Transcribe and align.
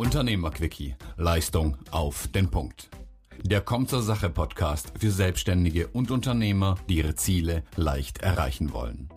Unternehmerquickie. 0.00 0.96
Leistung 1.18 1.76
auf 1.90 2.26
den 2.28 2.50
Punkt. 2.50 2.88
Der 3.42 3.60
Kommt 3.60 3.90
zur 3.90 4.00
Sache 4.00 4.30
Podcast 4.30 4.94
für 4.98 5.10
Selbstständige 5.10 5.88
und 5.88 6.10
Unternehmer, 6.10 6.76
die 6.88 6.96
ihre 6.96 7.16
Ziele 7.16 7.64
leicht 7.76 8.22
erreichen 8.22 8.72
wollen. 8.72 9.10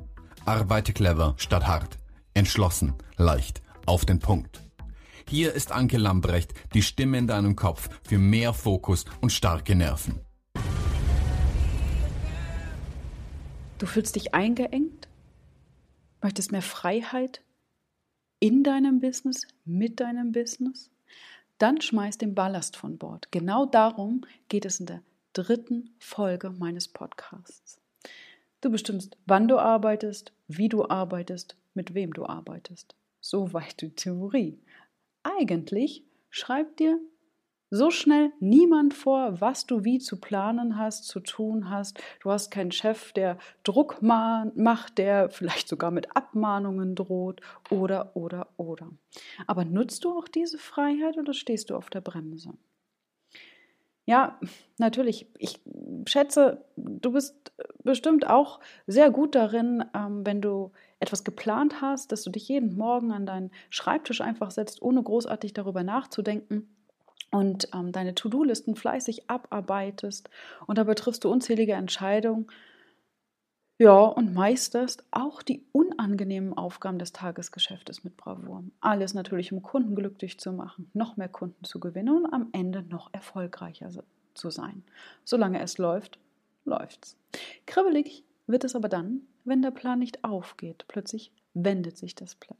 Arbeite 0.43 0.91
clever 0.91 1.35
statt 1.37 1.67
hart. 1.67 1.97
Entschlossen, 2.33 2.95
leicht, 3.15 3.61
auf 3.85 4.03
den 4.03 4.19
Punkt. 4.19 4.59
Hier 5.29 5.53
ist 5.53 5.71
Anke 5.71 5.95
Lambrecht, 5.95 6.53
die 6.73 6.81
Stimme 6.81 7.17
in 7.17 7.27
deinem 7.27 7.55
Kopf 7.55 7.89
für 8.03 8.17
mehr 8.17 8.51
Fokus 8.51 9.05
und 9.21 9.31
starke 9.31 9.75
Nerven. 9.75 10.19
Du 13.77 13.85
fühlst 13.85 14.17
dich 14.17 14.33
eingeengt? 14.33 15.07
Möchtest 16.21 16.51
mehr 16.51 16.61
Freiheit? 16.61 17.39
In 18.43 18.61
deinem 18.61 18.99
Business, 18.99 19.47
mit 19.63 20.01
deinem 20.01 20.33
Business, 20.33 20.91
dann 21.59 21.79
schmeiß 21.79 22.17
den 22.17 22.35
Ballast 22.35 22.75
von 22.75 22.97
Bord. 22.97 23.31
Genau 23.31 23.65
darum 23.65 24.25
geht 24.49 24.65
es 24.65 24.81
in 24.81 24.85
der 24.85 25.01
dritten 25.31 25.95
Folge 25.97 26.49
meines 26.49 26.89
Podcasts. 26.89 27.79
Du 28.59 28.69
bestimmst, 28.69 29.15
wann 29.25 29.47
du 29.47 29.59
arbeitest, 29.59 30.33
wie 30.49 30.67
du 30.67 30.83
arbeitest, 30.89 31.55
mit 31.73 31.93
wem 31.93 32.11
du 32.11 32.25
arbeitest. 32.25 32.97
Soweit 33.21 33.79
die 33.79 33.95
Theorie. 33.95 34.59
Eigentlich 35.23 36.03
schreib 36.29 36.75
dir 36.75 36.99
so 37.75 37.89
schnell 37.89 38.31
niemand 38.39 38.93
vor, 38.93 39.41
was 39.41 39.65
du 39.65 39.83
wie 39.83 39.97
zu 39.97 40.19
planen 40.21 40.77
hast, 40.77 41.05
zu 41.05 41.19
tun 41.19 41.71
hast. 41.71 41.99
Du 42.19 42.29
hast 42.29 42.51
keinen 42.51 42.71
Chef, 42.71 43.13
der 43.13 43.39
Druck 43.63 43.99
macht, 44.03 44.99
der 44.99 45.31
vielleicht 45.31 45.67
sogar 45.67 45.89
mit 45.89 46.15
Abmahnungen 46.15 46.93
droht 46.93 47.41
oder, 47.71 48.15
oder, 48.15 48.49
oder. 48.57 48.91
Aber 49.47 49.65
nutzt 49.65 50.03
du 50.03 50.15
auch 50.15 50.27
diese 50.27 50.59
Freiheit 50.59 51.17
oder 51.17 51.33
stehst 51.33 51.71
du 51.71 51.75
auf 51.75 51.89
der 51.89 52.01
Bremse? 52.01 52.53
Ja, 54.05 54.39
natürlich. 54.77 55.25
Ich 55.39 55.59
schätze, 56.05 56.63
du 56.75 57.11
bist 57.13 57.53
bestimmt 57.83 58.29
auch 58.29 58.59
sehr 58.85 59.09
gut 59.09 59.33
darin, 59.33 59.83
ähm, 59.95 60.23
wenn 60.27 60.41
du 60.41 60.73
etwas 60.99 61.23
geplant 61.23 61.81
hast, 61.81 62.11
dass 62.11 62.21
du 62.21 62.29
dich 62.29 62.47
jeden 62.49 62.77
Morgen 62.77 63.11
an 63.11 63.25
deinen 63.25 63.49
Schreibtisch 63.71 64.21
einfach 64.21 64.51
setzt, 64.51 64.79
ohne 64.83 65.01
großartig 65.01 65.53
darüber 65.53 65.81
nachzudenken 65.81 66.69
und 67.33 67.67
ähm, 67.73 67.91
deine 67.91 68.13
To-Do-Listen 68.13 68.75
fleißig 68.75 69.29
abarbeitest 69.29 70.29
und 70.67 70.77
dabei 70.77 70.93
triffst 70.93 71.23
du 71.23 71.31
unzählige 71.31 71.73
Entscheidungen. 71.73 72.47
Ja, 73.79 74.03
und 74.03 74.35
meisterst 74.35 75.03
auch 75.09 75.41
die 75.41 75.65
unangenehmen 75.71 76.55
Aufgaben 76.55 76.99
des 76.99 77.11
Tagesgeschäftes 77.11 78.03
mit 78.03 78.17
Bravour. 78.17 78.63
Alles 78.81 79.15
natürlich, 79.15 79.51
um 79.51 79.63
Kunden 79.63 79.95
glücklich 79.95 80.39
zu 80.39 80.53
machen, 80.53 80.91
noch 80.93 81.17
mehr 81.17 81.27
Kunden 81.27 81.65
zu 81.65 81.79
gewinnen 81.79 82.23
und 82.23 82.31
am 82.31 82.49
Ende 82.51 82.83
noch 82.83 83.09
erfolgreicher 83.13 83.89
zu 84.35 84.51
sein. 84.51 84.83
Solange 85.25 85.59
es 85.59 85.79
läuft, 85.79 86.19
läuft's. 86.65 87.17
Kribbelig 87.65 88.23
wird 88.45 88.63
es 88.63 88.75
aber 88.75 88.89
dann, 88.89 89.21
wenn 89.43 89.63
der 89.63 89.71
Plan 89.71 89.97
nicht 89.97 90.23
aufgeht. 90.23 90.85
Plötzlich 90.87 91.31
wendet 91.55 91.97
sich 91.97 92.13
das 92.13 92.35
Plan. 92.35 92.59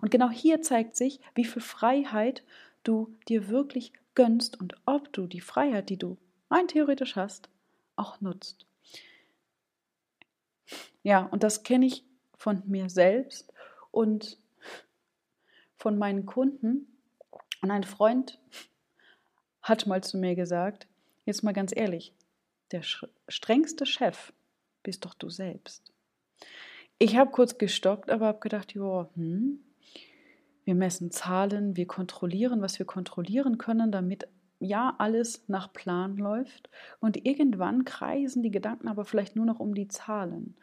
Und 0.00 0.12
genau 0.12 0.30
hier 0.30 0.62
zeigt 0.62 0.94
sich, 0.94 1.20
wie 1.34 1.44
viel 1.44 1.60
Freiheit 1.60 2.44
du 2.84 3.12
dir 3.28 3.48
wirklich 3.48 3.92
gönnst 4.14 4.60
und 4.60 4.74
ob 4.86 5.12
du 5.12 5.26
die 5.26 5.40
Freiheit, 5.40 5.90
die 5.90 5.96
du 5.96 6.18
rein 6.50 6.68
theoretisch 6.68 7.16
hast, 7.16 7.48
auch 7.96 8.20
nutzt. 8.20 8.66
Ja, 11.02 11.20
und 11.26 11.42
das 11.42 11.62
kenne 11.62 11.86
ich 11.86 12.04
von 12.36 12.62
mir 12.66 12.88
selbst 12.88 13.52
und 13.90 14.38
von 15.76 15.98
meinen 15.98 16.26
Kunden. 16.26 16.86
Und 17.60 17.70
ein 17.70 17.84
Freund 17.84 18.40
hat 19.62 19.86
mal 19.86 20.02
zu 20.02 20.18
mir 20.18 20.34
gesagt, 20.34 20.86
jetzt 21.24 21.42
mal 21.42 21.52
ganz 21.52 21.74
ehrlich, 21.74 22.14
der 22.70 22.82
strengste 23.28 23.86
Chef 23.86 24.32
bist 24.82 25.04
doch 25.04 25.14
du 25.14 25.30
selbst. 25.30 25.92
Ich 26.98 27.16
habe 27.16 27.30
kurz 27.30 27.58
gestockt, 27.58 28.10
aber 28.10 28.26
habe 28.26 28.40
gedacht, 28.40 28.74
ja, 28.74 29.08
hm, 29.14 29.60
wir 30.64 30.74
messen 30.74 31.10
Zahlen, 31.10 31.76
wir 31.76 31.86
kontrollieren, 31.86 32.62
was 32.62 32.78
wir 32.78 32.86
kontrollieren 32.86 33.58
können, 33.58 33.92
damit 33.92 34.28
ja 34.60 34.94
alles 34.98 35.44
nach 35.48 35.72
Plan 35.72 36.16
läuft. 36.16 36.70
Und 37.00 37.24
irgendwann 37.24 37.84
kreisen 37.84 38.42
die 38.42 38.50
Gedanken 38.50 38.88
aber 38.88 39.04
vielleicht 39.04 39.36
nur 39.36 39.46
noch 39.46 39.60
um 39.60 39.74
die 39.74 39.88
Zahlen. 39.88 40.56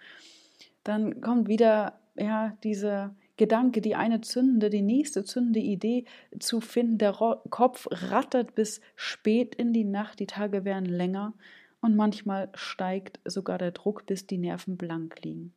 Dann 0.83 1.21
kommt 1.21 1.47
wieder 1.47 1.99
ja 2.15 2.57
dieser 2.63 3.15
Gedanke, 3.37 3.81
die 3.81 3.95
eine 3.95 4.21
zündende, 4.21 4.69
die 4.69 4.81
nächste 4.81 5.23
zündende 5.23 5.59
Idee 5.59 6.05
zu 6.39 6.61
finden. 6.61 6.97
Der 6.97 7.13
Kopf 7.13 7.87
rattert 7.89 8.55
bis 8.55 8.81
spät 8.95 9.55
in 9.55 9.73
die 9.73 9.83
Nacht, 9.83 10.19
die 10.19 10.27
Tage 10.27 10.65
werden 10.65 10.85
länger 10.85 11.33
und 11.81 11.95
manchmal 11.95 12.49
steigt 12.53 13.19
sogar 13.25 13.57
der 13.57 13.71
Druck, 13.71 14.05
bis 14.05 14.27
die 14.27 14.37
Nerven 14.37 14.77
blank 14.77 15.23
liegen. 15.23 15.53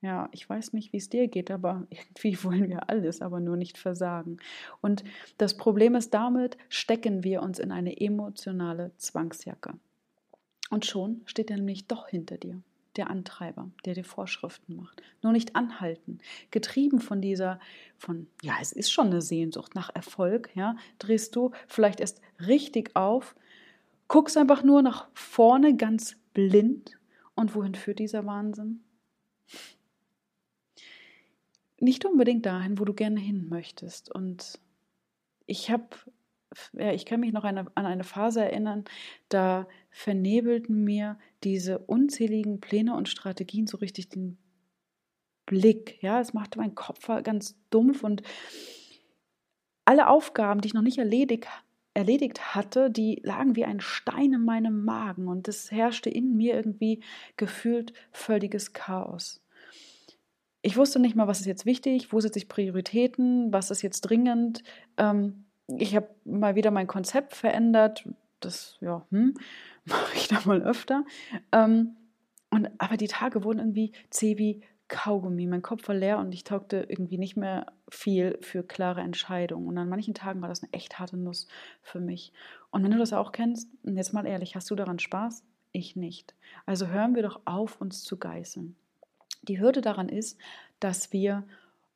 Ja, 0.00 0.28
ich 0.30 0.48
weiß 0.48 0.74
nicht, 0.74 0.92
wie 0.92 0.98
es 0.98 1.08
dir 1.08 1.26
geht, 1.26 1.50
aber 1.50 1.86
irgendwie 1.90 2.42
wollen 2.44 2.68
wir 2.68 2.88
alles, 2.88 3.20
aber 3.20 3.40
nur 3.40 3.56
nicht 3.56 3.78
versagen. 3.78 4.38
Und 4.80 5.04
das 5.38 5.56
Problem 5.56 5.94
ist, 5.94 6.14
damit 6.14 6.56
stecken 6.68 7.24
wir 7.24 7.42
uns 7.42 7.58
in 7.58 7.72
eine 7.72 8.00
emotionale 8.00 8.92
Zwangsjacke. 8.96 9.74
Und 10.70 10.86
schon 10.86 11.22
steht 11.24 11.50
er 11.50 11.56
nämlich 11.56 11.86
doch 11.86 12.08
hinter 12.08 12.36
dir, 12.36 12.60
der 12.96 13.10
Antreiber, 13.10 13.70
der 13.84 13.94
dir 13.94 14.04
Vorschriften 14.04 14.76
macht. 14.76 15.02
Nur 15.22 15.32
nicht 15.32 15.56
anhalten. 15.56 16.18
Getrieben 16.50 17.00
von 17.00 17.20
dieser, 17.20 17.58
von, 17.96 18.28
ja, 18.42 18.54
es 18.60 18.72
ist 18.72 18.92
schon 18.92 19.06
eine 19.06 19.22
Sehnsucht 19.22 19.74
nach 19.74 19.90
Erfolg, 19.94 20.50
ja, 20.54 20.76
drehst 20.98 21.34
du 21.34 21.52
vielleicht 21.66 22.00
erst 22.00 22.20
richtig 22.46 22.94
auf, 22.94 23.34
guckst 24.08 24.36
einfach 24.36 24.62
nur 24.62 24.82
nach 24.82 25.08
vorne 25.14 25.76
ganz 25.76 26.16
blind. 26.34 26.98
Und 27.34 27.54
wohin 27.54 27.74
führt 27.74 28.00
dieser 28.00 28.26
Wahnsinn? 28.26 28.82
Nicht 31.80 32.04
unbedingt 32.04 32.46
dahin, 32.46 32.78
wo 32.78 32.84
du 32.84 32.94
gerne 32.94 33.20
hin 33.20 33.48
möchtest. 33.48 34.12
Und 34.12 34.58
ich 35.46 35.70
habe, 35.70 35.88
ja, 36.72 36.92
ich 36.92 37.06
kann 37.06 37.20
mich 37.20 37.32
noch 37.32 37.44
eine, 37.44 37.66
an 37.74 37.86
eine 37.86 38.04
Phase 38.04 38.42
erinnern, 38.42 38.84
da 39.28 39.68
vernebelten 39.90 40.84
mir 40.84 41.18
diese 41.44 41.78
unzähligen 41.78 42.60
Pläne 42.60 42.94
und 42.94 43.08
Strategien 43.08 43.66
so 43.66 43.78
richtig 43.78 44.08
den 44.08 44.38
Blick. 45.46 46.02
Ja, 46.02 46.20
es 46.20 46.34
machte 46.34 46.58
meinen 46.58 46.74
Kopf 46.74 47.06
ganz 47.22 47.56
dumpf 47.70 48.02
und 48.04 48.22
alle 49.84 50.08
Aufgaben, 50.08 50.60
die 50.60 50.68
ich 50.68 50.74
noch 50.74 50.82
nicht 50.82 50.98
erledigt, 50.98 51.48
erledigt 51.94 52.54
hatte, 52.54 52.90
die 52.90 53.20
lagen 53.24 53.56
wie 53.56 53.64
ein 53.64 53.80
Stein 53.80 54.34
in 54.34 54.44
meinem 54.44 54.84
Magen 54.84 55.28
und 55.28 55.48
es 55.48 55.70
herrschte 55.72 56.10
in 56.10 56.36
mir 56.36 56.54
irgendwie 56.54 57.02
gefühlt 57.36 57.94
völliges 58.12 58.74
Chaos 58.74 59.42
ich 60.62 60.76
wusste 60.76 60.98
nicht 60.98 61.16
mal, 61.16 61.28
was 61.28 61.40
ist 61.40 61.46
jetzt 61.46 61.66
wichtig, 61.66 62.12
wo 62.12 62.20
setze 62.20 62.38
ich 62.38 62.48
Prioritäten, 62.48 63.52
was 63.52 63.70
ist 63.70 63.82
jetzt 63.82 64.02
dringend. 64.02 64.62
Ähm, 64.96 65.44
ich 65.76 65.94
habe 65.94 66.08
mal 66.24 66.54
wieder 66.54 66.70
mein 66.70 66.86
Konzept 66.86 67.34
verändert. 67.34 68.08
Das, 68.40 68.76
ja, 68.80 69.06
hm, 69.10 69.34
mache 69.84 70.16
ich 70.16 70.28
da 70.28 70.40
mal 70.44 70.62
öfter. 70.62 71.04
Ähm, 71.52 71.96
und, 72.50 72.70
aber 72.78 72.96
die 72.96 73.08
Tage 73.08 73.44
wurden 73.44 73.58
irgendwie 73.58 73.92
zäh 74.10 74.38
wie 74.38 74.62
Kaugummi. 74.88 75.46
Mein 75.46 75.62
Kopf 75.62 75.86
war 75.86 75.94
leer 75.94 76.18
und 76.18 76.32
ich 76.32 76.44
taugte 76.44 76.86
irgendwie 76.88 77.18
nicht 77.18 77.36
mehr 77.36 77.66
viel 77.90 78.38
für 78.40 78.62
klare 78.62 79.02
Entscheidungen. 79.02 79.68
Und 79.68 79.78
an 79.78 79.88
manchen 79.88 80.14
Tagen 80.14 80.40
war 80.40 80.48
das 80.48 80.62
eine 80.62 80.72
echt 80.72 80.98
harte 80.98 81.18
Nuss 81.18 81.46
für 81.82 82.00
mich. 82.00 82.32
Und 82.70 82.82
wenn 82.82 82.90
du 82.90 82.98
das 82.98 83.12
auch 83.12 83.32
kennst, 83.32 83.68
jetzt 83.84 84.14
mal 84.14 84.26
ehrlich, 84.26 84.56
hast 84.56 84.70
du 84.70 84.74
daran 84.74 84.98
Spaß? 84.98 85.44
Ich 85.72 85.94
nicht. 85.94 86.34
Also 86.64 86.88
hören 86.88 87.14
wir 87.14 87.22
doch 87.22 87.40
auf, 87.44 87.80
uns 87.80 88.02
zu 88.02 88.16
geißeln. 88.16 88.76
Die 89.48 89.60
Hürde 89.60 89.80
daran 89.80 90.08
ist, 90.08 90.38
dass 90.80 91.12
wir 91.12 91.44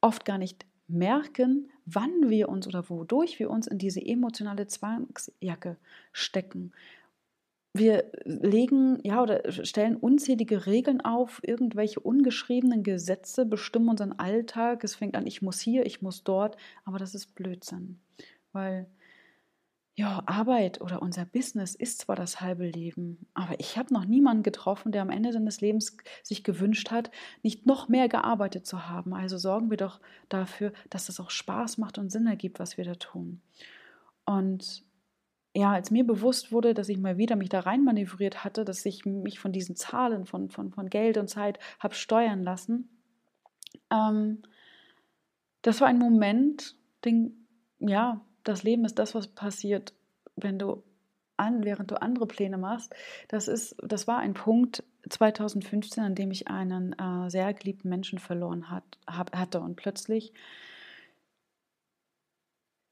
oft 0.01 0.25
gar 0.25 0.39
nicht 0.39 0.67
merken, 0.89 1.71
wann 1.87 2.29
wir 2.29 2.49
uns 2.49 2.67
oder 2.67 2.89
wodurch 2.89 3.39
wir 3.39 3.51
uns 3.51 3.67
in 3.67 3.79
diese 3.79 4.05
emotionale 4.05 4.67
Zwangsjacke 4.67 5.77
stecken. 6.13 6.73
Wir 7.75 8.11
legen 8.25 8.99
ja 9.03 9.23
oder 9.23 9.51
stellen 9.51 9.97
unzählige 9.97 10.67
Regeln 10.67 11.01
auf, 11.01 11.41
irgendwelche 11.43 12.01
ungeschriebenen 12.01 12.83
Gesetze 12.83 13.47
bestimmen 13.47 13.89
unseren 13.89 14.13
Alltag. 14.13 14.85
Es 14.85 14.95
fängt 14.95 15.17
an, 15.17 15.27
ich 15.27 15.41
muss 15.41 15.61
hier, 15.61 15.87
ich 15.87 16.03
muss 16.03 16.23
dort, 16.23 16.59
aber 16.85 16.99
das 16.99 17.15
ist 17.15 17.35
Blödsinn, 17.35 17.99
weil 18.53 18.87
ja, 19.95 20.23
Arbeit 20.25 20.81
oder 20.81 21.03
unser 21.03 21.27
Business 21.27 21.75
ist 21.75 22.01
zwar 22.01 22.17
das 22.17 22.41
halbe 22.41 22.67
Leben, 22.67 23.27
aber 23.35 23.61
ich 23.61 23.77
habe 23.77 23.93
noch 23.93 24.07
niemanden 24.07 24.43
getroffen, 24.43 24.91
der 24.91 25.03
am 25.03 25.11
Ende 25.11 25.33
seines 25.33 25.61
Lebens 25.61 25.99
sich 26.23 26.45
gewünscht 26.45 26.91
hat, 26.91 27.11
nicht 27.43 27.67
noch 27.67 27.89
mehr 27.89 28.09
gearbeitet 28.09 28.67
zu 28.67 28.89
haben. 28.89 29.13
Also 29.13 29.37
sorgen 29.37 29.69
wir 29.69 29.77
doch 29.77 30.01
dafür, 30.31 30.73
dass 30.89 31.11
es 31.11 31.21
auch 31.21 31.29
Spaß 31.29 31.77
macht 31.77 31.99
und 31.99 32.11
Sinn 32.11 32.27
ergibt, 32.27 32.59
was 32.59 32.79
wir 32.79 32.85
da 32.85 32.95
tun. 32.95 33.43
Und 34.25 34.83
ja, 35.55 35.73
als 35.73 35.91
mir 35.91 36.07
bewusst 36.07 36.53
wurde, 36.53 36.73
dass 36.73 36.89
ich 36.89 36.97
mal 36.97 37.19
wieder 37.19 37.37
mich 37.37 37.51
da 37.51 37.61
rein 37.61 37.85
manövriert 37.85 38.45
hatte, 38.45 38.65
dass 38.65 38.87
ich 38.87 39.05
mich 39.05 39.39
von 39.39 39.53
diesen 39.53 39.77
Zahlen, 39.77 40.25
von, 40.25 40.49
von, 40.49 40.73
von 40.73 40.89
Geld 40.89 41.19
und 41.19 41.29
Zeit 41.29 41.59
habe 41.79 41.95
steuern 41.95 42.43
lassen, 42.43 42.89
ähm, 43.91 44.43
das 45.61 45.83
war 45.83 45.89
ein 45.89 45.99
Moment, 45.99 46.77
den 47.05 47.47
ja, 47.79 48.25
das 48.45 48.63
Leben 48.63 48.85
ist 48.85 48.99
das, 48.99 49.15
was 49.15 49.29
passiert, 49.29 49.93
wenn 50.37 50.59
du 50.59 50.83
an, 51.37 51.65
während 51.65 51.91
du 51.91 52.01
andere 52.01 52.27
Pläne 52.27 52.59
machst. 52.59 52.95
Das 53.29 53.49
ist, 53.49 53.77
das 53.83 54.07
war 54.07 54.19
ein 54.19 54.35
Punkt 54.35 54.85
2015, 55.09 56.05
an 56.05 56.15
dem 56.15 56.31
ich 56.31 56.49
einen 56.49 56.93
äh, 56.93 57.31
sehr 57.31 57.53
geliebten 57.55 57.89
Menschen 57.89 58.19
verloren 58.19 58.71
hat, 58.71 58.85
hab, 59.07 59.37
hatte 59.37 59.61
und 59.61 59.77
plötzlich 59.77 60.33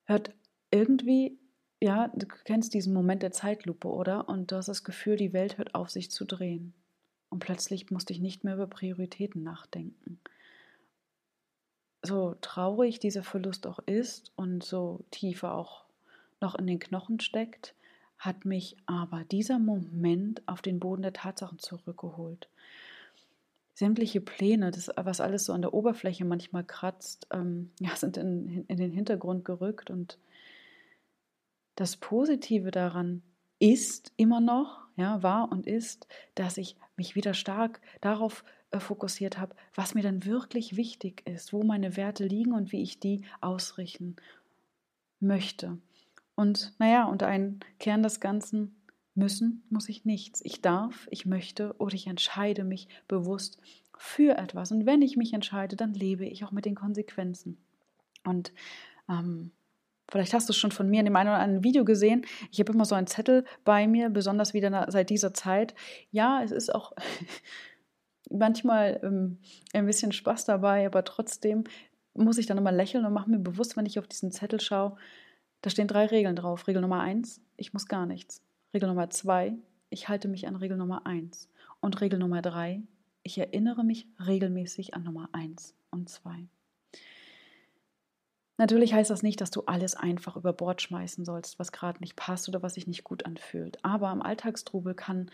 hört 0.06 0.32
irgendwie, 0.70 1.38
ja, 1.81 2.08
du 2.08 2.26
kennst 2.44 2.75
diesen 2.75 2.93
Moment 2.93 3.23
der 3.23 3.32
Zeitlupe, 3.32 3.88
oder? 3.88 4.29
Und 4.29 4.50
du 4.50 4.56
hast 4.56 4.69
das 4.69 4.85
Gefühl, 4.85 5.17
die 5.17 5.32
Welt 5.32 5.56
hört 5.56 5.75
auf, 5.75 5.91
sich 5.91 6.11
zu 6.11 6.25
drehen. 6.25 6.75
Und 7.29 7.38
plötzlich 7.38 7.91
musste 7.91 8.12
ich 8.12 8.20
nicht 8.20 8.43
mehr 8.43 8.55
über 8.55 8.67
Prioritäten 8.67 9.43
nachdenken. 9.44 10.20
So 12.02 12.35
traurig 12.41 12.99
dieser 12.99 13.23
Verlust 13.23 13.67
auch 13.67 13.79
ist 13.87 14.32
und 14.37 14.64
so 14.64 15.00
tiefer 15.11 15.55
auch 15.55 15.85
noch 16.41 16.55
in 16.55 16.67
den 16.67 16.79
Knochen 16.79 17.20
steckt, 17.20 17.75
hat 18.19 18.44
mich 18.44 18.76
aber 18.87 19.25
dieser 19.25 19.58
Moment 19.58 20.43
auf 20.47 20.62
den 20.62 20.81
Boden 20.81 21.02
der 21.02 21.12
Tatsachen 21.12 21.58
zurückgeholt. 21.58 22.49
Sämtliche 23.75 24.20
Pläne, 24.20 24.70
das, 24.70 24.91
was 24.97 25.20
alles 25.20 25.47
so 25.47 25.52
an 25.52 25.62
der 25.62 25.73
Oberfläche 25.73 26.25
manchmal 26.25 26.64
kratzt, 26.64 27.26
ähm, 27.32 27.70
ja, 27.81 27.97
sind 27.97 28.17
in, 28.17 28.64
in 28.69 28.76
den 28.76 28.93
Hintergrund 28.93 29.44
gerückt. 29.44 29.91
Und 29.91 30.19
das 31.76 31.97
Positive 31.97 32.70
daran 32.70 33.23
ist 33.61 34.12
immer 34.17 34.41
noch, 34.41 34.81
ja, 34.97 35.23
war 35.23 35.53
und 35.53 35.67
ist, 35.67 36.09
dass 36.35 36.59
ich 36.59 36.77
mich 36.97 37.15
wieder 37.15 37.35
stark 37.35 37.81
darauf 38.01 38.45
äh, 38.73 38.81
fokussiert 38.81 39.39
habe, 39.39 39.55
was 39.75 39.95
mir 39.95 40.03
dann 40.03 40.25
wirklich 40.25 40.77
wichtig 40.77 41.23
ist, 41.29 41.53
wo 41.53 41.62
meine 41.62 41.97
Werte 41.97 42.27
liegen 42.27 42.53
und 42.53 42.73
wie 42.73 42.83
ich 42.83 42.99
die 42.99 43.25
ausrichten 43.41 44.17
möchte. 45.21 45.79
Und 46.35 46.75
naja, 46.79 47.05
und 47.05 47.23
ein 47.23 47.61
Kern 47.79 48.03
des 48.03 48.19
Ganzen, 48.19 48.81
müssen 49.15 49.62
muss 49.71 49.89
ich 49.89 50.05
nichts. 50.05 50.41
Ich 50.45 50.62
darf, 50.62 51.09
ich 51.11 51.27
möchte 51.27 51.75
oder 51.79 51.95
ich 51.95 52.07
entscheide 52.07 52.65
mich 52.65 52.89
bewusst 53.09 53.59
für 53.97 54.37
etwas. 54.39 54.73
Und 54.73 54.87
wenn 54.87 55.03
ich 55.03 55.17
mich 55.17 55.33
entscheide, 55.33 55.77
dann 55.77 55.95
lebe 55.95 56.25
ich 56.25 56.45
auch 56.45 56.53
mit 56.53 56.65
den 56.65 56.75
Konsequenzen. 56.75 57.59
Und 58.25 58.53
ähm, 59.09 59.53
vielleicht 60.11 60.35
hast 60.35 60.49
du 60.49 60.53
schon 60.53 60.73
von 60.73 60.89
mir 60.89 61.01
in 61.01 61.07
dem 61.07 61.17
einen 61.17 61.31
oder 61.31 61.39
anderen 61.39 61.65
Video 61.65 61.85
gesehen. 61.85 62.27
Ich 62.51 62.61
habe 62.61 62.73
immer 62.73 62.85
so 62.85 62.95
einen 62.95 63.07
Zettel 63.07 63.45
bei 63.65 63.87
mir, 63.87 64.11
besonders 64.11 64.55
wieder 64.55 64.87
seit 64.91 65.11
dieser 65.11 65.33
Zeit. 65.35 65.75
Ja, 66.11 66.43
es 66.43 66.51
ist 66.51 66.75
auch 66.75 66.93
manchmal 68.31 69.01
ähm, 69.03 69.39
ein 69.73 69.87
bisschen 69.87 70.12
Spaß 70.12 70.45
dabei, 70.45 70.87
aber 70.87 71.05
trotzdem 71.05 71.65
muss 72.15 72.39
ich 72.39 72.47
dann 72.47 72.59
immer 72.59 72.73
lächeln 72.73 73.05
und 73.05 73.12
mache 73.12 73.31
mir 73.31 73.39
bewusst, 73.39 73.77
wenn 73.77 73.87
ich 73.87 73.99
auf 73.99 74.07
diesen 74.07 74.33
Zettel 74.33 74.61
schaue, 74.61 74.97
da 75.62 75.71
stehen 75.71 75.89
drei 75.89 76.07
Regeln 76.07 76.37
drauf. 76.37 76.67
Regel 76.67 76.83
Nummer 76.83 77.01
eins, 77.01 77.41
ich 77.57 77.73
muss 77.73 77.87
gar 77.87 78.07
nichts. 78.07 78.43
Regel 78.73 78.89
Nummer 78.89 79.11
zwei, 79.11 79.55
ich 79.91 80.09
halte 80.09 80.29
mich 80.29 80.47
an 80.47 80.57
Regel 80.57 80.77
Nummer 80.77 81.07
eins. 81.07 81.49
Und 81.81 82.01
Regel 82.01 82.19
Nummer 82.19 82.43
drei, 82.43 82.83
ich 83.23 83.39
erinnere 83.39 83.85
mich 83.85 84.07
regelmäßig 84.25 84.95
an 84.95 85.05
Nummer 85.05 85.29
eins 85.33 85.75
und 85.91 86.09
zwei. 86.09 86.49
Natürlich 88.61 88.93
heißt 88.93 89.09
das 89.09 89.23
nicht, 89.23 89.41
dass 89.41 89.51
du 89.51 89.62
alles 89.62 89.95
einfach 89.95 90.37
über 90.37 90.53
Bord 90.53 90.83
schmeißen 90.83 91.25
sollst, 91.25 91.59
was 91.59 91.73
gerade 91.73 91.99
nicht 92.01 92.15
passt 92.15 92.47
oder 92.47 92.62
was 92.62 92.75
sich 92.75 92.87
nicht 92.87 93.05
gut 93.05 93.25
anfühlt. 93.25 93.83
Aber 93.83 94.12
im 94.12 94.21
Alltagstrubel 94.21 94.93
kann 94.93 95.31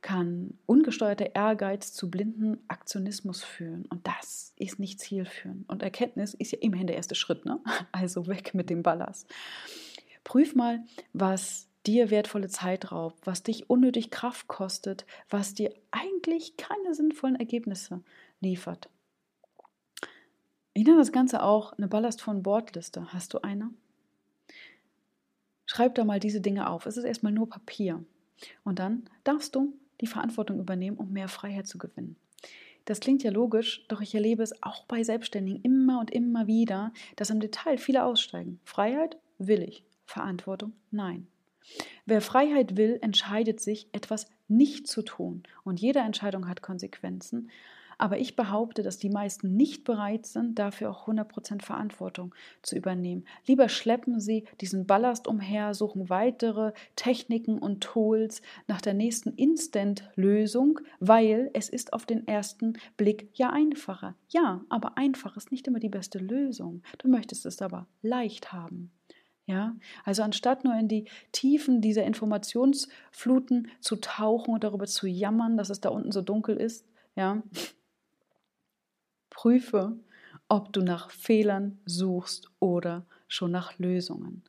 kann 0.00 0.54
ungesteuerter 0.64 1.34
Ehrgeiz 1.34 1.92
zu 1.92 2.10
blinden 2.10 2.58
Aktionismus 2.68 3.44
führen. 3.44 3.84
Und 3.90 4.06
das 4.06 4.54
ist 4.56 4.78
nicht 4.78 5.00
zielführend. 5.00 5.68
Und 5.68 5.82
Erkenntnis 5.82 6.32
ist 6.32 6.50
ja 6.52 6.58
immerhin 6.62 6.86
der 6.86 6.96
erste 6.96 7.14
Schritt. 7.14 7.44
Ne? 7.44 7.60
Also 7.92 8.26
weg 8.26 8.54
mit 8.54 8.70
dem 8.70 8.82
Ballast. 8.82 9.28
Prüf 10.24 10.54
mal, 10.54 10.82
was 11.12 11.68
dir 11.86 12.10
wertvolle 12.10 12.48
Zeit 12.48 12.90
raubt, 12.90 13.26
was 13.26 13.42
dich 13.42 13.68
unnötig 13.68 14.10
Kraft 14.10 14.48
kostet, 14.48 15.04
was 15.28 15.52
dir 15.52 15.74
eigentlich 15.90 16.56
keine 16.56 16.94
sinnvollen 16.94 17.36
Ergebnisse 17.36 18.00
liefert. 18.40 18.88
Ich 20.74 20.84
nenne 20.84 20.98
das 20.98 21.12
Ganze 21.12 21.42
auch 21.42 21.74
eine 21.74 21.88
Ballast 21.88 22.22
von 22.22 22.42
Bordliste. 22.42 23.12
Hast 23.12 23.34
du 23.34 23.40
eine? 23.42 23.70
Schreib 25.66 25.94
da 25.94 26.04
mal 26.04 26.20
diese 26.20 26.40
Dinge 26.40 26.70
auf. 26.70 26.86
Es 26.86 26.96
ist 26.96 27.04
erstmal 27.04 27.32
nur 27.32 27.48
Papier. 27.48 28.04
Und 28.64 28.78
dann 28.78 29.08
darfst 29.24 29.54
du 29.54 29.74
die 30.00 30.06
Verantwortung 30.06 30.58
übernehmen, 30.58 30.96
um 30.96 31.12
mehr 31.12 31.28
Freiheit 31.28 31.66
zu 31.66 31.78
gewinnen. 31.78 32.16
Das 32.84 33.00
klingt 33.00 33.22
ja 33.22 33.30
logisch, 33.30 33.84
doch 33.88 34.00
ich 34.00 34.14
erlebe 34.14 34.42
es 34.42 34.62
auch 34.62 34.84
bei 34.86 35.04
Selbstständigen 35.04 35.62
immer 35.62 36.00
und 36.00 36.10
immer 36.10 36.46
wieder, 36.46 36.92
dass 37.16 37.30
im 37.30 37.38
Detail 37.38 37.78
viele 37.78 38.04
aussteigen. 38.04 38.58
Freiheit 38.64 39.18
will 39.38 39.62
ich, 39.62 39.84
Verantwortung 40.04 40.72
nein. 40.90 41.28
Wer 42.06 42.20
Freiheit 42.20 42.76
will, 42.76 42.98
entscheidet 43.02 43.60
sich, 43.60 43.88
etwas 43.92 44.26
nicht 44.48 44.88
zu 44.88 45.02
tun. 45.02 45.44
Und 45.62 45.80
jede 45.80 46.00
Entscheidung 46.00 46.48
hat 46.48 46.60
Konsequenzen. 46.60 47.50
Aber 47.98 48.18
ich 48.18 48.36
behaupte, 48.36 48.82
dass 48.82 48.98
die 48.98 49.10
meisten 49.10 49.56
nicht 49.56 49.84
bereit 49.84 50.26
sind, 50.26 50.58
dafür 50.58 50.90
auch 50.90 51.08
100% 51.08 51.62
Verantwortung 51.62 52.34
zu 52.62 52.76
übernehmen. 52.76 53.24
Lieber 53.46 53.68
schleppen 53.68 54.20
sie 54.20 54.44
diesen 54.60 54.86
Ballast 54.86 55.26
umher, 55.26 55.74
suchen 55.74 56.08
weitere 56.08 56.72
Techniken 56.96 57.58
und 57.58 57.82
Tools 57.82 58.42
nach 58.66 58.80
der 58.80 58.94
nächsten 58.94 59.30
Instant-Lösung, 59.34 60.80
weil 61.00 61.50
es 61.54 61.68
ist 61.68 61.92
auf 61.92 62.06
den 62.06 62.26
ersten 62.26 62.74
Blick 62.96 63.30
ja 63.34 63.50
einfacher. 63.50 64.14
Ja, 64.28 64.64
aber 64.68 64.96
einfach 64.98 65.36
ist 65.36 65.52
nicht 65.52 65.66
immer 65.66 65.80
die 65.80 65.88
beste 65.88 66.18
Lösung. 66.18 66.82
Du 66.98 67.08
möchtest 67.08 67.46
es 67.46 67.62
aber 67.62 67.86
leicht 68.02 68.52
haben. 68.52 68.90
Ja, 69.46 69.74
also 70.04 70.22
anstatt 70.22 70.62
nur 70.64 70.74
in 70.76 70.86
die 70.86 71.06
Tiefen 71.32 71.80
dieser 71.80 72.04
Informationsfluten 72.04 73.68
zu 73.80 73.96
tauchen 73.96 74.54
und 74.54 74.62
darüber 74.62 74.86
zu 74.86 75.08
jammern, 75.08 75.56
dass 75.56 75.68
es 75.68 75.80
da 75.80 75.88
unten 75.88 76.12
so 76.12 76.22
dunkel 76.22 76.56
ist, 76.56 76.86
ja, 77.16 77.42
Prüfe, 79.32 79.96
ob 80.48 80.72
du 80.72 80.82
nach 80.82 81.10
Fehlern 81.10 81.78
suchst 81.86 82.50
oder 82.60 83.04
schon 83.26 83.50
nach 83.50 83.78
Lösungen. 83.78 84.42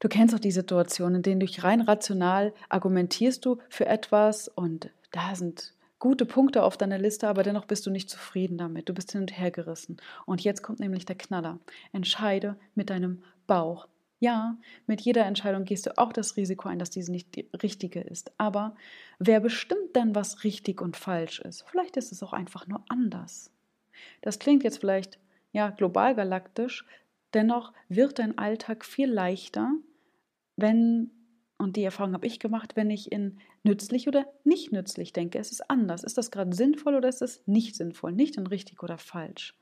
Du 0.00 0.08
kennst 0.08 0.34
auch 0.34 0.40
die 0.40 0.50
Situation, 0.50 1.14
in 1.14 1.22
denen 1.22 1.38
du 1.38 1.46
rein 1.62 1.82
rational 1.82 2.52
argumentierst 2.68 3.44
du 3.44 3.58
für 3.68 3.86
etwas 3.86 4.48
und 4.48 4.90
da 5.12 5.34
sind 5.34 5.74
gute 6.00 6.26
Punkte 6.26 6.64
auf 6.64 6.76
deiner 6.76 6.98
Liste, 6.98 7.28
aber 7.28 7.44
dennoch 7.44 7.66
bist 7.66 7.86
du 7.86 7.90
nicht 7.90 8.10
zufrieden 8.10 8.58
damit. 8.58 8.88
Du 8.88 8.94
bist 8.94 9.12
hin 9.12 9.20
und 9.20 9.38
her 9.38 9.52
gerissen. 9.52 9.98
Und 10.26 10.40
jetzt 10.40 10.62
kommt 10.62 10.80
nämlich 10.80 11.04
der 11.04 11.16
Knaller. 11.16 11.60
Entscheide 11.92 12.56
mit 12.74 12.90
deinem 12.90 13.22
Bauch. 13.46 13.86
Ja, 14.18 14.56
mit 14.86 15.00
jeder 15.00 15.24
Entscheidung 15.26 15.64
gehst 15.64 15.86
du 15.86 15.96
auch 15.98 16.12
das 16.12 16.36
Risiko 16.36 16.68
ein, 16.68 16.80
dass 16.80 16.90
diese 16.90 17.12
nicht 17.12 17.36
die 17.36 17.48
richtige 17.62 18.00
ist. 18.00 18.32
Aber 18.38 18.74
wer 19.20 19.38
bestimmt 19.38 19.94
denn, 19.94 20.14
was 20.16 20.42
richtig 20.42 20.80
und 20.80 20.96
falsch 20.96 21.40
ist? 21.40 21.64
Vielleicht 21.70 21.96
ist 21.96 22.10
es 22.10 22.22
auch 22.22 22.32
einfach 22.32 22.66
nur 22.66 22.84
anders. 22.88 23.52
Das 24.20 24.38
klingt 24.38 24.64
jetzt 24.64 24.78
vielleicht 24.78 25.18
ja 25.52 25.70
global 25.70 26.14
galaktisch, 26.14 26.86
dennoch 27.34 27.72
wird 27.88 28.18
dein 28.18 28.38
Alltag 28.38 28.84
viel 28.84 29.10
leichter, 29.10 29.72
wenn 30.56 31.10
und 31.62 31.76
die 31.76 31.84
Erfahrung 31.84 32.12
habe 32.12 32.26
ich 32.26 32.40
gemacht, 32.40 32.74
wenn 32.74 32.90
ich 32.90 33.12
in 33.12 33.38
nützlich 33.62 34.08
oder 34.08 34.26
nicht 34.42 34.72
nützlich 34.72 35.12
denke. 35.12 35.38
Es 35.38 35.52
ist 35.52 35.70
anders. 35.70 36.02
Ist 36.02 36.18
das 36.18 36.32
gerade 36.32 36.56
sinnvoll 36.56 36.96
oder 36.96 37.08
ist 37.08 37.22
es 37.22 37.40
nicht 37.46 37.76
sinnvoll? 37.76 38.10
Nicht 38.10 38.36
in 38.36 38.48
richtig 38.48 38.82
oder 38.82 38.98
falsch. 38.98 39.56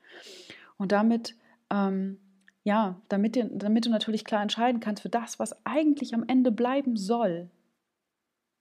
Und 0.77 0.91
damit, 0.91 1.35
ähm, 1.69 2.17
ja, 2.63 2.99
damit, 3.07 3.39
damit 3.51 3.85
du 3.85 3.91
natürlich 3.91 4.25
klar 4.25 4.41
entscheiden 4.41 4.79
kannst 4.79 5.03
für 5.03 5.09
das, 5.09 5.37
was 5.37 5.63
eigentlich 5.63 6.15
am 6.15 6.25
Ende 6.27 6.51
bleiben 6.51 6.97
soll. 6.97 7.51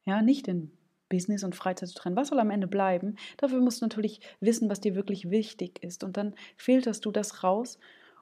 Ja, 0.04 0.20
nicht 0.20 0.46
in 0.46 0.70
Business 1.10 1.44
und 1.44 1.54
Freizeit 1.54 1.90
zu 1.90 1.94
trennen. 1.94 2.16
Was 2.16 2.28
soll 2.28 2.40
am 2.40 2.50
Ende 2.50 2.66
bleiben? 2.66 3.16
Dafür 3.36 3.60
musst 3.60 3.82
du 3.82 3.84
natürlich 3.84 4.20
wissen, 4.40 4.70
was 4.70 4.80
dir 4.80 4.94
wirklich 4.94 5.30
wichtig 5.30 5.82
ist. 5.82 6.02
Und 6.02 6.16
dann 6.16 6.34
filterst 6.56 7.04
du 7.04 7.10
das 7.10 7.44
raus 7.44 7.78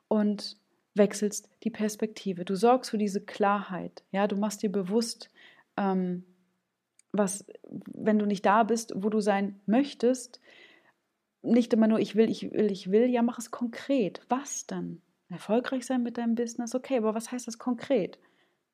und 0.09 0.57
wechselst 0.95 1.49
die 1.63 1.71
Perspektive. 1.71 2.45
Du 2.45 2.57
sorgst 2.57 2.91
für 2.91 2.99
diese 2.99 3.21
Klarheit. 3.21 4.03
Ja, 4.11 4.27
du 4.27 4.35
machst 4.35 4.65
dir 4.65 4.73
bewusst, 4.73 5.31
ähm, 5.77 6.25
was, 7.13 7.47
wenn 7.71 8.19
du 8.19 8.27
nicht 8.27 8.45
da 8.45 8.65
bist, 8.65 8.93
wo 8.97 9.09
du 9.09 9.21
sein 9.21 9.61
möchtest, 9.67 10.41
nicht 11.43 11.73
immer 11.73 11.87
nur 11.87 12.01
ich 12.01 12.17
will, 12.17 12.29
ich 12.29 12.51
will, 12.53 12.71
ich 12.73 12.91
will, 12.91 13.07
ja, 13.07 13.23
mach 13.23 13.39
es 13.39 13.51
konkret. 13.51 14.21
Was 14.29 14.67
dann? 14.67 15.01
Erfolgreich 15.31 15.87
sein 15.87 16.03
mit 16.03 16.19
deinem 16.19 16.35
Business? 16.35 16.75
Okay, 16.75 16.97
aber 16.97 17.15
was 17.15 17.31
heißt 17.31 17.47
das 17.47 17.59
konkret? 17.59 18.19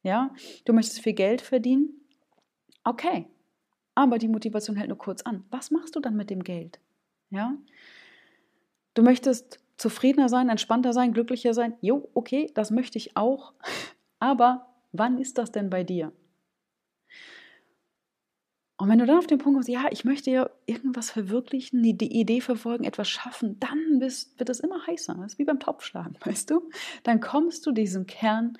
Ja, 0.02 0.30
du 0.64 0.72
möchtest 0.72 1.00
viel 1.00 1.14
Geld 1.14 1.40
verdienen? 1.40 2.00
Okay, 2.84 3.26
aber 3.94 4.18
die 4.18 4.28
Motivation 4.28 4.76
hält 4.76 4.88
nur 4.88 4.98
kurz 4.98 5.22
an. 5.22 5.44
Was 5.50 5.70
machst 5.70 5.96
du 5.96 6.00
dann 6.00 6.16
mit 6.16 6.30
dem 6.30 6.42
Geld? 6.42 6.80
Ja? 7.30 7.56
Du 8.94 9.02
möchtest 9.02 9.60
zufriedener 9.76 10.28
sein, 10.28 10.48
entspannter 10.48 10.92
sein, 10.92 11.12
glücklicher 11.12 11.54
sein. 11.54 11.74
Jo, 11.80 12.08
okay, 12.14 12.50
das 12.54 12.70
möchte 12.70 12.98
ich 12.98 13.16
auch. 13.16 13.54
Aber 14.18 14.66
wann 14.92 15.18
ist 15.18 15.38
das 15.38 15.52
denn 15.52 15.70
bei 15.70 15.84
dir? 15.84 16.12
Und 18.76 18.88
wenn 18.88 18.98
du 18.98 19.06
dann 19.06 19.18
auf 19.18 19.26
den 19.28 19.38
Punkt 19.38 19.56
kommst, 19.56 19.68
ja, 19.68 19.86
ich 19.90 20.04
möchte 20.04 20.30
ja 20.30 20.50
irgendwas 20.66 21.10
verwirklichen, 21.10 21.82
die, 21.82 22.20
Idee 22.20 22.40
verfolgen, 22.40 22.84
etwas 22.84 23.08
schaffen, 23.08 23.58
dann 23.60 24.00
bist, 24.00 24.38
wird 24.38 24.50
es 24.50 24.60
immer 24.60 24.84
heißer. 24.86 25.14
Das 25.14 25.34
ist 25.34 25.38
wie 25.38 25.44
beim 25.44 25.60
Topfschlagen, 25.60 26.16
weißt 26.24 26.50
du? 26.50 26.68
Dann 27.04 27.20
kommst 27.20 27.66
du 27.66 27.72
diesem 27.72 28.06
Kern 28.06 28.58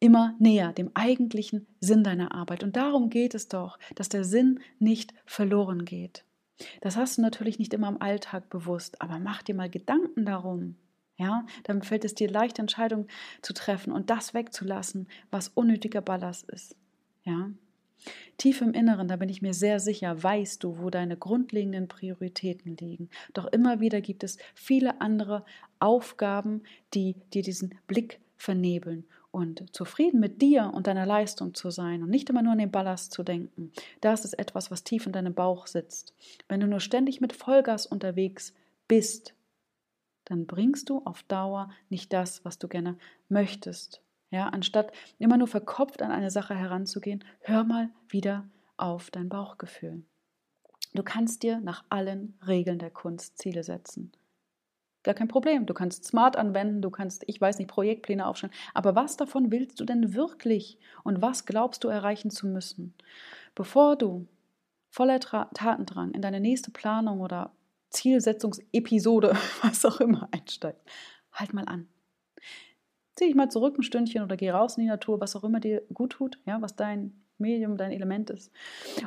immer 0.00 0.34
näher, 0.38 0.72
dem 0.72 0.90
eigentlichen 0.94 1.66
Sinn 1.80 2.04
deiner 2.04 2.32
Arbeit. 2.32 2.62
Und 2.62 2.76
darum 2.76 3.10
geht 3.10 3.34
es 3.34 3.48
doch, 3.48 3.78
dass 3.94 4.08
der 4.08 4.24
Sinn 4.24 4.60
nicht 4.78 5.14
verloren 5.26 5.84
geht. 5.84 6.24
Das 6.80 6.96
hast 6.96 7.18
du 7.18 7.22
natürlich 7.22 7.58
nicht 7.58 7.74
immer 7.74 7.88
im 7.88 8.02
Alltag 8.02 8.48
bewusst, 8.50 9.00
aber 9.00 9.18
mach 9.18 9.42
dir 9.42 9.54
mal 9.54 9.70
Gedanken 9.70 10.24
darum. 10.24 10.76
Ja, 11.16 11.46
dann 11.64 11.82
fällt 11.82 12.04
es 12.04 12.14
dir 12.14 12.30
leicht, 12.30 12.58
Entscheidungen 12.58 13.08
zu 13.42 13.52
treffen 13.52 13.92
und 13.92 14.08
das 14.08 14.34
wegzulassen, 14.34 15.08
was 15.30 15.48
unnötiger 15.48 16.00
Ballast 16.00 16.48
ist. 16.48 16.76
Ja, 17.24 17.50
Tief 18.36 18.60
im 18.60 18.72
Inneren, 18.72 19.08
da 19.08 19.16
bin 19.16 19.28
ich 19.28 19.42
mir 19.42 19.54
sehr 19.54 19.80
sicher, 19.80 20.22
weißt 20.22 20.62
du, 20.62 20.78
wo 20.78 20.90
deine 20.90 21.16
grundlegenden 21.16 21.88
Prioritäten 21.88 22.76
liegen. 22.76 23.10
Doch 23.34 23.46
immer 23.46 23.80
wieder 23.80 24.00
gibt 24.00 24.22
es 24.22 24.38
viele 24.54 25.00
andere 25.00 25.44
Aufgaben, 25.80 26.62
die 26.94 27.16
dir 27.34 27.42
diesen 27.42 27.74
Blick 27.88 28.20
vernebeln. 28.36 29.04
Und 29.30 29.74
zufrieden 29.76 30.20
mit 30.20 30.40
dir 30.40 30.72
und 30.74 30.86
deiner 30.86 31.04
Leistung 31.04 31.54
zu 31.54 31.70
sein 31.70 32.02
und 32.02 32.08
nicht 32.08 32.30
immer 32.30 32.42
nur 32.42 32.52
an 32.52 32.58
den 32.58 32.70
Ballast 32.70 33.12
zu 33.12 33.22
denken, 33.22 33.72
das 34.00 34.24
ist 34.24 34.38
etwas, 34.38 34.70
was 34.70 34.84
tief 34.84 35.06
in 35.06 35.12
deinem 35.12 35.34
Bauch 35.34 35.66
sitzt. 35.66 36.14
Wenn 36.48 36.60
du 36.60 36.66
nur 36.66 36.80
ständig 36.80 37.20
mit 37.20 37.34
Vollgas 37.34 37.86
unterwegs 37.86 38.54
bist, 38.88 39.34
dann 40.24 40.46
bringst 40.46 40.88
du 40.88 41.02
auf 41.04 41.22
Dauer 41.24 41.70
nicht 41.90 42.12
das, 42.12 42.44
was 42.44 42.58
du 42.58 42.68
gerne 42.68 42.96
möchtest. 43.28 44.02
Ja, 44.30 44.48
anstatt 44.48 44.92
immer 45.18 45.38
nur 45.38 45.48
verkopft 45.48 46.02
an 46.02 46.10
eine 46.10 46.30
Sache 46.30 46.54
heranzugehen, 46.54 47.24
hör 47.40 47.64
mal 47.64 47.90
wieder 48.08 48.46
auf 48.76 49.10
dein 49.10 49.28
Bauchgefühl. 49.28 50.02
Du 50.94 51.02
kannst 51.02 51.42
dir 51.42 51.60
nach 51.60 51.84
allen 51.88 52.38
Regeln 52.46 52.78
der 52.78 52.90
Kunst 52.90 53.38
Ziele 53.38 53.62
setzen. 53.62 54.12
Gar 55.02 55.14
kein 55.14 55.28
Problem. 55.28 55.66
Du 55.66 55.74
kannst 55.74 56.04
smart 56.04 56.36
anwenden, 56.36 56.82
du 56.82 56.90
kannst, 56.90 57.24
ich 57.26 57.40
weiß 57.40 57.58
nicht, 57.58 57.68
Projektpläne 57.68 58.26
aufstellen. 58.26 58.52
Aber 58.74 58.94
was 58.94 59.16
davon 59.16 59.50
willst 59.50 59.80
du 59.80 59.84
denn 59.84 60.14
wirklich? 60.14 60.78
Und 61.04 61.22
was 61.22 61.46
glaubst 61.46 61.84
du 61.84 61.88
erreichen 61.88 62.30
zu 62.30 62.46
müssen? 62.46 62.94
Bevor 63.54 63.96
du 63.96 64.26
voller 64.90 65.20
Tatendrang 65.20 66.12
in 66.12 66.22
deine 66.22 66.40
nächste 66.40 66.70
Planung 66.70 67.20
oder 67.20 67.52
Zielsetzungsepisode, 67.90 69.36
was 69.62 69.84
auch 69.84 70.00
immer, 70.00 70.28
einsteigst, 70.32 70.84
halt 71.32 71.54
mal 71.54 71.64
an 71.66 71.88
zieh 73.18 73.26
dich 73.26 73.34
mal 73.34 73.50
zurück 73.50 73.76
ein 73.76 73.82
Stündchen 73.82 74.22
oder 74.22 74.36
geh 74.36 74.50
raus 74.50 74.76
in 74.76 74.82
die 74.84 74.88
Natur, 74.88 75.20
was 75.20 75.34
auch 75.34 75.42
immer 75.42 75.60
dir 75.60 75.82
gut 75.92 76.12
tut, 76.12 76.38
ja, 76.46 76.62
was 76.62 76.76
dein 76.76 77.12
Medium, 77.36 77.76
dein 77.76 77.90
Element 77.90 78.30
ist. 78.30 78.52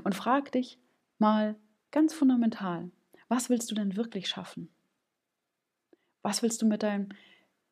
Und 0.04 0.16
frag 0.16 0.52
dich 0.52 0.78
mal 1.18 1.56
ganz 1.92 2.14
fundamental, 2.14 2.92
was 3.30 3.50
willst 3.50 3.72
du 3.72 3.76
denn 3.76 3.96
wirklich 3.96 4.28
schaffen? 4.28 4.70
Was 6.22 6.44
willst 6.44 6.62
du 6.62 6.66
mit 6.66 6.84
deinem 6.84 7.10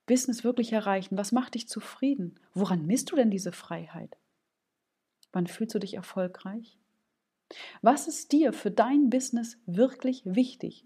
Business 0.06 0.44
wirklich 0.44 0.74
erreichen? 0.74 1.18
Was 1.18 1.32
macht 1.32 1.54
dich 1.56 1.68
zufrieden? 1.68 2.40
Woran 2.54 2.86
misst 2.86 3.12
du 3.12 3.16
denn 3.16 3.30
diese 3.30 3.52
Freiheit? 3.52 4.18
Wann 5.32 5.48
fühlst 5.48 5.76
du 5.76 5.80
dich 5.80 5.94
erfolgreich? 5.94 6.78
Was 7.82 8.08
ist 8.08 8.32
dir 8.32 8.54
für 8.54 8.72
dein 8.72 9.10
Business 9.10 9.58
wirklich 9.66 10.24
wichtig? 10.26 10.86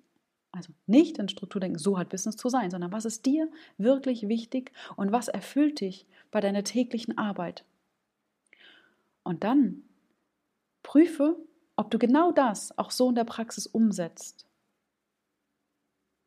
Also 0.51 0.71
nicht 0.85 1.17
in 1.17 1.29
Strukturdenken, 1.29 1.79
so 1.79 1.97
hat 1.97 2.09
Business 2.09 2.37
zu 2.37 2.47
sein, 2.49 2.69
sondern 2.69 2.91
was 2.91 3.05
ist 3.05 3.25
dir 3.25 3.49
wirklich 3.77 4.27
wichtig 4.27 4.71
und 4.95 5.11
was 5.11 5.27
erfüllt 5.27 5.79
dich 5.79 6.05
bei 6.31 6.41
deiner 6.41 6.63
täglichen 6.63 7.17
Arbeit? 7.17 7.65
Und 9.23 9.43
dann 9.43 9.83
prüfe, 10.83 11.37
ob 11.75 11.89
du 11.89 11.97
genau 11.97 12.31
das 12.31 12.77
auch 12.77 12.91
so 12.91 13.09
in 13.09 13.15
der 13.15 13.23
Praxis 13.23 13.65
umsetzt. 13.65 14.45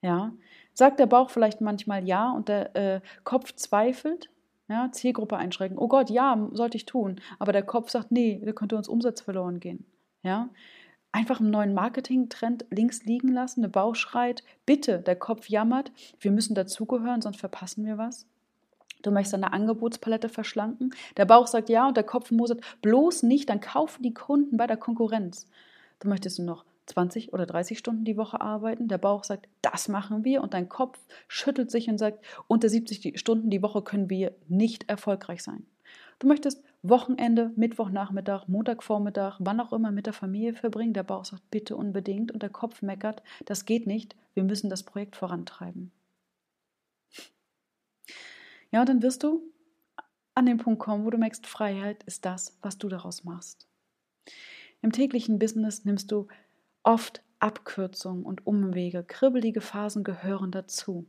Ja, 0.03 0.33
sagt 0.77 1.01
der 1.01 1.07
Bauch 1.07 1.31
vielleicht 1.31 1.61
manchmal 1.63 2.07
ja 2.07 2.31
und 2.31 2.49
der 2.49 2.77
äh, 2.77 3.01
Kopf 3.25 3.55
zweifelt, 3.55 4.29
ja, 4.69 4.91
Zielgruppe 4.93 5.37
einschränken. 5.37 5.79
Oh 5.79 5.89
Gott, 5.89 6.11
ja, 6.11 6.49
sollte 6.53 6.77
ich 6.77 6.85
tun. 6.85 7.21
Aber 7.39 7.53
der 7.53 7.63
Kopf 7.63 7.89
sagt, 7.89 8.13
nee, 8.13 8.43
da 8.45 8.53
könnte 8.53 8.77
uns 8.77 8.89
Umsatz 8.89 9.23
verloren 9.23 9.59
gehen. 9.59 9.87
Ja, 10.23 10.51
einfach 11.13 11.41
einen 11.41 11.51
neuen 11.51 11.73
Marketing-Trend 11.73 12.67
links 12.71 13.05
liegen 13.05 13.29
lassen, 13.29 13.63
der 13.63 13.71
Bauch 13.71 13.95
schreit, 13.95 14.45
bitte, 14.67 14.99
der 14.99 15.17
Kopf 15.17 15.49
jammert, 15.49 15.91
wir 16.21 16.31
müssen 16.31 16.55
dazugehören, 16.55 17.23
sonst 17.23 17.41
verpassen 17.41 17.87
wir 17.87 17.97
was. 17.97 18.27
Du 19.03 19.11
möchtest 19.11 19.35
deine 19.35 19.53
Angebotspalette 19.53 20.29
verschlanken. 20.29 20.95
Der 21.17 21.25
Bauch 21.25 21.47
sagt 21.47 21.71
ja 21.71 21.89
und 21.89 21.97
der 21.97 22.05
Kopf 22.05 22.31
mosert 22.33 22.61
bloß 22.83 23.23
nicht, 23.23 23.49
dann 23.49 23.61
kaufen 23.61 24.03
die 24.03 24.13
Kunden 24.13 24.59
bei 24.59 24.67
der 24.67 24.77
Konkurrenz. 24.77 25.49
Du 26.01 26.09
möchtest 26.09 26.39
nur 26.39 26.47
noch 26.47 26.65
20 26.87 27.33
oder 27.33 27.47
30 27.47 27.79
Stunden 27.79 28.05
die 28.05 28.17
Woche 28.17 28.41
arbeiten. 28.41 28.89
Der 28.89 28.99
Bauch 28.99 29.25
sagt, 29.25 29.49
das 29.63 29.89
machen 29.89 30.25
wir 30.25 30.43
und 30.43 30.55
dein 30.55 30.69
Kopf 30.69 30.99
schüttelt 31.29 31.71
sich 31.71 31.89
und 31.89 31.99
sagt, 31.99 32.25
unter 32.47 32.69
70 32.69 33.19
Stunden 33.19 33.51
die 33.51 33.63
Woche 33.63 33.83
können 33.83 34.09
wir 34.11 34.35
nicht 34.49 34.89
erfolgreich 34.89 35.43
sein. 35.43 35.67
Du 36.19 36.27
möchtest 36.27 36.65
Wochenende, 36.83 37.53
Mittwochnachmittag, 37.57 38.49
Montagvormittag, 38.49 39.37
wann 39.41 39.61
auch 39.61 39.73
immer 39.73 39.91
mit 39.91 40.07
der 40.07 40.13
Familie 40.13 40.55
verbringen. 40.55 40.95
Der 40.95 41.03
Bauch 41.03 41.25
sagt 41.25 41.51
bitte 41.51 41.77
unbedingt 41.77 42.33
und 42.33 42.43
der 42.43 42.51
Kopf 42.51 42.81
meckert, 42.81 43.23
das 43.45 43.65
geht 43.65 43.87
nicht, 43.87 44.17
wir 44.35 44.45
müssen 44.45 44.71
das 44.71 44.85
Projekt 44.85 45.17
vorantreiben. 45.17 45.91
Ja, 48.71 48.81
und 48.81 48.89
dann 48.89 49.03
wirst 49.03 49.23
du 49.23 49.43
an 50.35 50.47
den 50.47 50.59
Punkt 50.59 50.81
kommen, 50.81 51.05
wo 51.05 51.11
du 51.11 51.19
merkst, 51.19 51.47
Freiheit 51.47 52.03
ist 52.05 52.25
das, 52.25 52.59
was 52.63 52.79
du 52.79 52.89
daraus 52.89 53.25
machst. 53.25 53.67
Im 54.83 54.93
täglichen 54.93 55.39
Business 55.39 55.85
nimmst 55.85 56.13
du 56.13 56.29
oft 56.87 57.23
Abkürzungen 57.39 58.25
und 58.25 58.47
Umwege, 58.47 59.05
kribbelige 59.05 59.61
Phasen 59.61 60.05
gehören 60.05 60.51
dazu. 60.51 61.07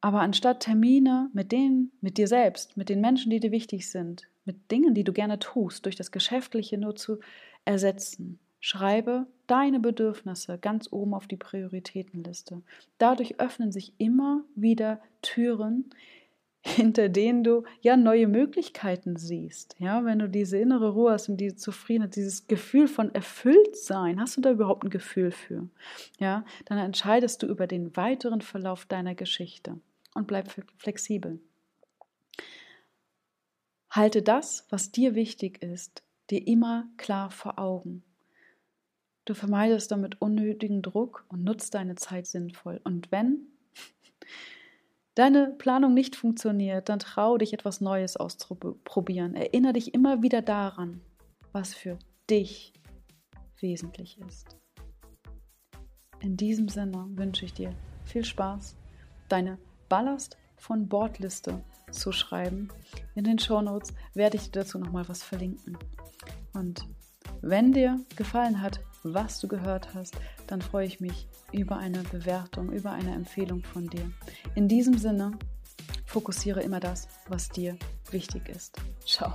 Aber 0.00 0.20
anstatt 0.20 0.60
Termine 0.60 1.28
mit 1.34 1.52
denen, 1.52 1.92
mit 2.00 2.16
dir 2.16 2.26
selbst, 2.26 2.76
mit 2.76 2.88
den 2.88 3.02
Menschen, 3.02 3.30
die 3.30 3.40
dir 3.40 3.50
wichtig 3.50 3.90
sind, 3.90 4.28
mit 4.44 4.70
Dingen, 4.70 4.94
die 4.94 5.04
du 5.04 5.12
gerne 5.12 5.38
tust, 5.38 5.84
durch 5.84 5.96
das 5.96 6.10
Geschäftliche 6.10 6.78
nur 6.78 6.96
zu 6.96 7.18
ersetzen, 7.66 8.38
schreibe 8.60 9.26
deine 9.46 9.80
Bedürfnisse 9.80 10.56
ganz 10.58 10.90
oben 10.90 11.12
auf 11.12 11.26
die 11.26 11.36
Prioritätenliste. 11.36 12.62
Dadurch 12.96 13.40
öffnen 13.40 13.72
sich 13.72 13.92
immer 13.98 14.44
wieder 14.54 15.02
Türen, 15.20 15.90
hinter 16.62 17.08
denen 17.08 17.42
du 17.42 17.64
ja 17.80 17.96
neue 17.96 18.28
Möglichkeiten 18.28 19.16
siehst. 19.16 19.76
Ja, 19.78 20.04
wenn 20.04 20.18
du 20.18 20.28
diese 20.28 20.58
innere 20.58 20.90
Ruhe 20.90 21.12
hast 21.12 21.28
und 21.28 21.38
diese 21.38 21.56
Zufriedenheit, 21.56 22.16
dieses 22.16 22.46
Gefühl 22.48 22.86
von 22.86 23.14
Erfülltsein, 23.14 24.20
hast 24.20 24.36
du 24.36 24.40
da 24.42 24.50
überhaupt 24.50 24.84
ein 24.84 24.90
Gefühl 24.90 25.30
für? 25.30 25.68
Ja, 26.18 26.44
dann 26.66 26.78
entscheidest 26.78 27.42
du 27.42 27.46
über 27.46 27.66
den 27.66 27.96
weiteren 27.96 28.42
Verlauf 28.42 28.84
deiner 28.84 29.14
Geschichte 29.14 29.80
und 30.14 30.26
bleib 30.26 30.54
flexibel. 30.76 31.40
Halte 33.90 34.22
das, 34.22 34.66
was 34.68 34.92
dir 34.92 35.14
wichtig 35.14 35.62
ist, 35.62 36.02
dir 36.30 36.46
immer 36.46 36.88
klar 36.96 37.30
vor 37.30 37.58
Augen. 37.58 38.04
Du 39.24 39.34
vermeidest 39.34 39.90
damit 39.90 40.20
unnötigen 40.20 40.82
Druck 40.82 41.24
und 41.28 41.42
nutzt 41.42 41.74
deine 41.74 41.94
Zeit 41.94 42.26
sinnvoll. 42.26 42.80
Und 42.84 43.10
wenn 43.10 43.46
deine 45.20 45.48
Planung 45.48 45.92
nicht 45.92 46.16
funktioniert, 46.16 46.88
dann 46.88 46.98
trau 46.98 47.36
dich 47.36 47.52
etwas 47.52 47.82
Neues 47.82 48.16
auszuprobieren. 48.16 49.34
Erinnere 49.34 49.74
dich 49.74 49.92
immer 49.92 50.22
wieder 50.22 50.40
daran, 50.40 51.02
was 51.52 51.74
für 51.74 51.98
dich 52.30 52.72
wesentlich 53.60 54.18
ist. 54.26 54.56
In 56.20 56.38
diesem 56.38 56.70
Sinne 56.70 57.06
wünsche 57.10 57.44
ich 57.44 57.52
dir 57.52 57.74
viel 58.04 58.24
Spaß, 58.24 58.76
deine 59.28 59.58
Ballast 59.90 60.38
von 60.56 60.88
Bordliste 60.88 61.62
zu 61.90 62.12
schreiben. 62.12 62.68
In 63.14 63.24
den 63.24 63.38
Shownotes 63.38 63.92
werde 64.14 64.38
ich 64.38 64.44
dir 64.44 64.60
dazu 64.60 64.78
nochmal 64.78 65.06
was 65.06 65.22
verlinken. 65.22 65.76
Und 66.54 66.88
wenn 67.42 67.72
dir 67.72 68.00
gefallen 68.16 68.62
hat, 68.62 68.80
was 69.02 69.40
du 69.40 69.48
gehört 69.48 69.94
hast, 69.94 70.14
dann 70.46 70.62
freue 70.62 70.86
ich 70.86 71.00
mich 71.00 71.28
über 71.52 71.76
eine 71.76 72.02
Bewertung, 72.02 72.72
über 72.72 72.92
eine 72.92 73.14
Empfehlung 73.14 73.62
von 73.62 73.88
dir. 73.88 74.10
In 74.54 74.68
diesem 74.68 74.98
Sinne, 74.98 75.32
fokussiere 76.06 76.62
immer 76.62 76.80
das, 76.80 77.08
was 77.28 77.48
dir 77.48 77.76
wichtig 78.10 78.48
ist. 78.48 78.76
Ciao. 79.04 79.34